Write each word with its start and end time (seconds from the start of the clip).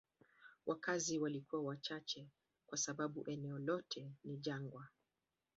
Wakazi 0.65 1.19
walikuwa 1.19 1.61
wachache 1.61 2.27
kwa 2.65 2.77
sababu 2.77 3.29
eneo 3.29 3.59
lote 3.59 4.11
ni 4.23 4.37
jangwa. 4.37 4.87